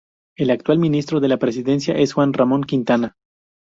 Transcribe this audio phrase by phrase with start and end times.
[0.35, 3.17] El actual Ministro de la Presidencia es Juan Ramón Quintana.